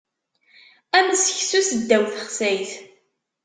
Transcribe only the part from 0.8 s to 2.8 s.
Am seksu seddaw texsayt.